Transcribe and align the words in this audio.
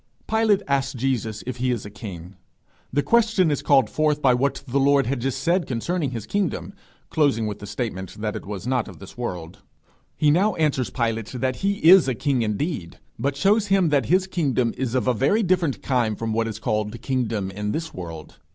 Pilate 0.27 0.63
asks 0.67 0.93
Jesus 0.93 1.43
if 1.45 1.57
he 1.57 1.69
is 1.69 1.85
a 1.85 1.91
king. 1.91 2.35
The 2.91 3.03
question 3.03 3.51
is 3.51 3.61
called 3.61 3.87
forth 3.87 4.19
by 4.19 4.33
what 4.33 4.63
the 4.67 4.79
Lord 4.79 5.05
had 5.05 5.19
just 5.21 5.43
said 5.43 5.67
concerning 5.67 6.09
his 6.09 6.25
kingdom, 6.25 6.73
closing 7.11 7.45
with 7.45 7.59
the 7.59 7.67
statement 7.67 8.15
that 8.19 8.35
it 8.35 8.47
was 8.47 8.65
not 8.65 8.87
of 8.87 8.97
this 8.97 9.15
world. 9.15 9.59
He 10.17 10.31
now 10.31 10.55
answers 10.55 10.89
Pilate 10.89 11.31
that 11.33 11.57
he 11.57 11.73
is 11.87 12.07
a 12.07 12.15
king 12.15 12.41
indeed, 12.41 12.97
but 13.19 13.35
shows 13.37 13.67
him 13.67 13.89
that 13.89 14.07
his 14.07 14.25
kingdom 14.25 14.73
is 14.75 14.95
of 14.95 15.07
a 15.07 15.13
very 15.13 15.43
different 15.43 15.83
kind 15.83 16.17
from 16.17 16.33
what 16.33 16.47
is 16.47 16.57
called 16.57 16.99
kingdom 17.03 17.51
in 17.51 17.71
this 17.71 17.93
world. 17.93 18.39